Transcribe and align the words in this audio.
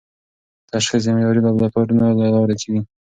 تشخیص 0.71 1.03
د 1.05 1.09
معیاري 1.15 1.41
لابراتوارونو 1.45 2.05
له 2.19 2.27
لارې 2.35 2.55
کېږي. 2.61 2.81